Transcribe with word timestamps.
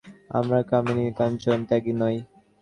আমরা 0.31 0.59
কামিনীকাঞ্চনত্যাগী 0.69 1.93
নই। 1.93 2.17